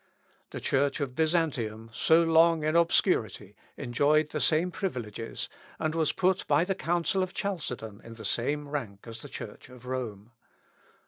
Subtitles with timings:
[0.49, 6.47] The Church of Byzantium, so long in obscurity, enjoyed the same privileges, and was put
[6.47, 10.31] by the Council of Chalcedon in the same rank as the Church of Rome.